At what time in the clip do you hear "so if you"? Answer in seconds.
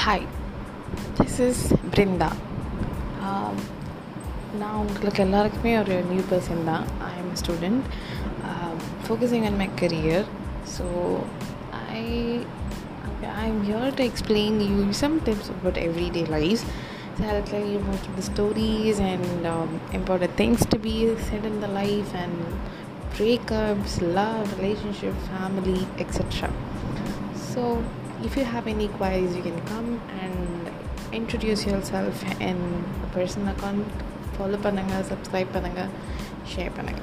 27.44-28.44